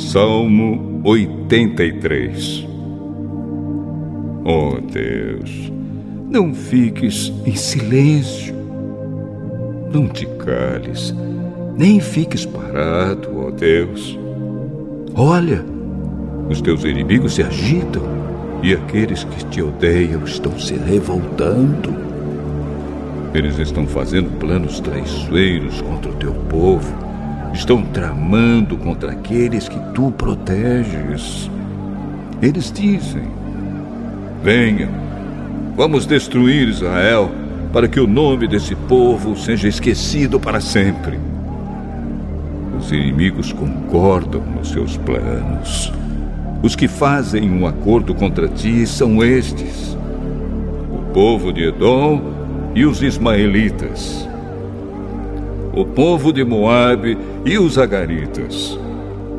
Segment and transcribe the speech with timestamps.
[0.00, 2.66] Salmo 83
[4.44, 5.70] Oh Deus,
[6.28, 8.54] não fiques em silêncio.
[9.92, 11.14] Não te cales,
[11.76, 14.18] nem fiques parado, ó oh Deus.
[15.14, 15.64] Olha,
[16.48, 18.02] os teus inimigos se agitam
[18.62, 21.94] e aqueles que te odeiam estão se revoltando.
[23.34, 27.09] Eles estão fazendo planos traiçoeiros contra o teu povo.
[27.52, 31.50] Estão tramando contra aqueles que tu proteges.
[32.40, 33.28] Eles dizem:
[34.42, 34.88] Venha,
[35.76, 37.30] vamos destruir Israel
[37.72, 41.18] para que o nome desse povo seja esquecido para sempre.
[42.78, 45.92] Os inimigos concordam nos seus planos.
[46.62, 49.96] Os que fazem um acordo contra ti são estes:
[50.90, 52.22] o povo de Edom
[52.74, 54.28] e os ismaelitas,
[55.80, 58.78] o povo de Moabe e os agaritas,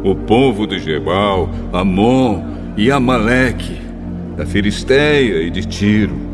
[0.03, 2.43] o povo de Jebal, Amon
[2.75, 3.79] e Amaleque
[4.35, 6.31] da Filisteia e de Tiro.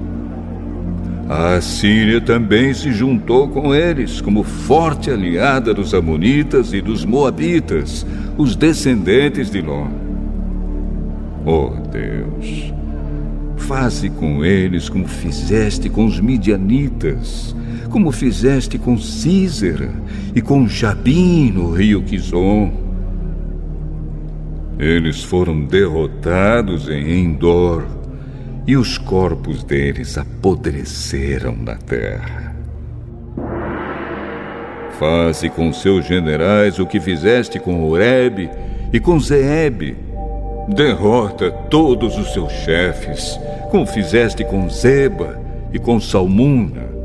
[1.27, 8.05] A Assíria também se juntou com eles como forte aliada dos Amonitas e dos Moabitas,
[8.37, 9.87] os descendentes de Ló.
[11.45, 12.73] Oh Deus,
[13.57, 17.53] faze com eles como fizeste com os midianitas,
[17.87, 19.91] como fizeste com Císera
[20.35, 22.87] e com Jabim no rio Quizon
[24.79, 27.83] eles foram derrotados em Endor
[28.67, 32.55] e os corpos deles apodreceram na terra.
[34.99, 38.49] Faze com seus generais o que fizeste com Oreb
[38.93, 39.97] e com Zeeb.
[40.69, 43.39] Derrota todos os seus chefes,
[43.71, 45.41] como fizeste com Zeba
[45.73, 46.96] e com Salmuna.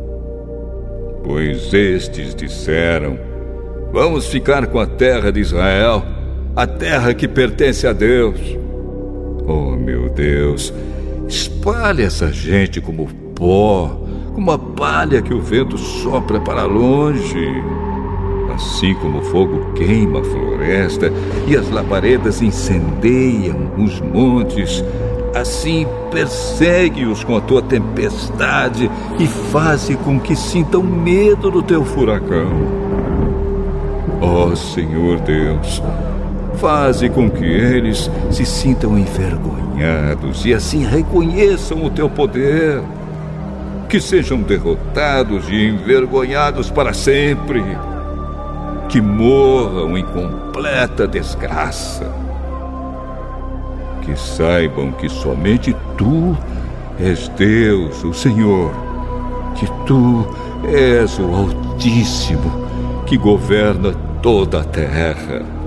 [1.32, 3.18] Pois estes disseram:
[3.90, 6.04] Vamos ficar com a terra de Israel
[6.54, 8.38] a terra que pertence a Deus.
[9.46, 10.74] Oh, meu Deus,
[11.26, 13.98] espalhe essa gente como pó,
[14.34, 17.48] como a palha que o vento sopra para longe.
[18.54, 21.10] Assim como o fogo queima a floresta
[21.48, 24.84] e as labaredas incendeiam os montes,
[25.34, 32.82] assim persegue-os com a tua tempestade e faze com que sintam medo do teu furacão.
[34.20, 35.82] Ó oh, Senhor Deus,
[36.56, 42.80] Faze com que eles se sintam envergonhados e assim reconheçam o teu poder.
[43.88, 47.62] Que sejam derrotados e envergonhados para sempre.
[48.88, 52.10] Que morram em completa desgraça.
[54.02, 56.36] Que saibam que somente tu
[56.98, 58.70] és Deus, o Senhor.
[59.56, 60.26] Que tu
[60.64, 62.50] és o Altíssimo
[63.06, 63.92] que governa
[64.22, 65.61] toda a terra.